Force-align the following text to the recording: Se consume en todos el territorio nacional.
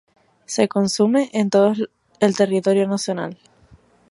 Se 0.47 0.67
consume 0.67 1.29
en 1.31 1.51
todos 1.51 1.87
el 2.19 2.35
territorio 2.35 2.87
nacional. 2.87 3.37